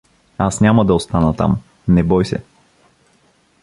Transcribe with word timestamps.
Аз 0.37 0.61
няма 0.61 0.85
да 0.85 0.93
остана 0.93 1.35
там, 1.35 1.61
не 1.87 2.03
бой 2.03 2.25
се. 2.31 2.43